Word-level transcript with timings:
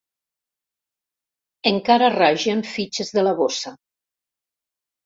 Encara 1.73 2.09
ragen 2.17 2.67
fitxes 2.73 3.17
de 3.21 3.29
la 3.31 3.39
bossa. 3.45 3.79